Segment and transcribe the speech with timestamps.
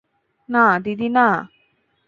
[0.49, 1.27] নাহ, দিদি না।